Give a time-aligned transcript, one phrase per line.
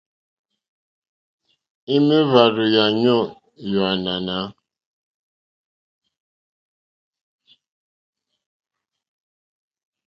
[1.95, 3.23] Ima èhvàrzù ya nyoò
[3.65, 4.37] e ò ànànà?